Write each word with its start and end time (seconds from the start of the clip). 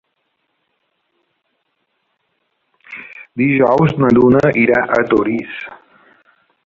Dijous 3.41 3.95
na 4.01 4.11
Duna 4.19 4.43
irà 4.63 4.81
a 4.97 5.03
Torís. 5.13 5.61